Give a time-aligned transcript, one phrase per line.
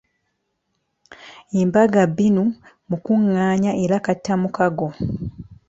[1.59, 2.43] Embaga bbinu
[2.89, 4.87] mukunggaanya era kattamukago.